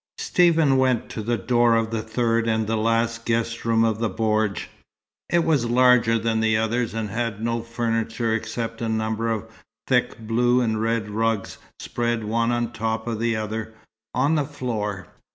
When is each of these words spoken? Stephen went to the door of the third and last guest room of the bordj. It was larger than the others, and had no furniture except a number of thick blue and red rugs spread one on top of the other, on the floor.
Stephen 0.17 0.77
went 0.77 1.09
to 1.09 1.21
the 1.21 1.37
door 1.37 1.75
of 1.75 1.91
the 1.91 2.01
third 2.01 2.47
and 2.47 2.67
last 2.67 3.23
guest 3.23 3.63
room 3.65 3.83
of 3.83 3.99
the 3.99 4.09
bordj. 4.09 4.65
It 5.29 5.43
was 5.43 5.69
larger 5.69 6.17
than 6.17 6.39
the 6.39 6.57
others, 6.57 6.95
and 6.95 7.11
had 7.11 7.39
no 7.39 7.61
furniture 7.61 8.33
except 8.33 8.81
a 8.81 8.89
number 8.89 9.29
of 9.31 9.45
thick 9.87 10.17
blue 10.17 10.59
and 10.59 10.81
red 10.81 11.11
rugs 11.11 11.59
spread 11.79 12.23
one 12.23 12.51
on 12.51 12.73
top 12.73 13.05
of 13.05 13.19
the 13.19 13.35
other, 13.35 13.75
on 14.15 14.33
the 14.33 14.43
floor. 14.45 15.05